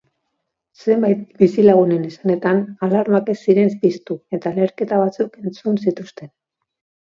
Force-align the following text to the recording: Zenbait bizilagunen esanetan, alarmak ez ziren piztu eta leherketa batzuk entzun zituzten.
Zenbait 0.85 1.21
bizilagunen 1.41 2.07
esanetan, 2.07 2.63
alarmak 2.89 3.31
ez 3.35 3.37
ziren 3.45 3.71
piztu 3.87 4.19
eta 4.41 4.55
leherketa 4.59 5.03
batzuk 5.07 5.41
entzun 5.47 5.83
zituzten. 5.89 6.37